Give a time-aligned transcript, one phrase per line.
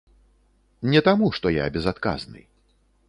[0.93, 2.41] Не таму, што я безадказны.